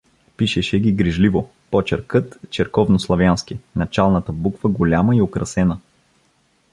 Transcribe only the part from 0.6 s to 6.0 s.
ги грижливо, почеркът— черковнославянски, началната буква голяма и украсена.